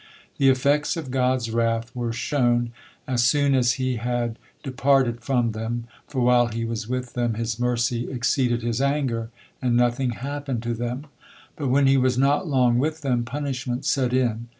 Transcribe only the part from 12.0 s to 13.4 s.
not long with them,